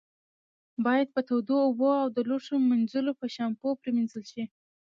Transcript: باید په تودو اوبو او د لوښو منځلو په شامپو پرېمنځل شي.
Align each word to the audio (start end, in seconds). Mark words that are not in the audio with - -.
باید 0.85 1.07
په 1.15 1.21
تودو 1.27 1.55
اوبو 1.67 1.89
او 2.03 2.07
د 2.15 2.19
لوښو 2.29 2.55
منځلو 2.71 3.11
په 3.19 3.25
شامپو 3.35 3.67
پرېمنځل 3.81 4.23
شي. 4.31 4.43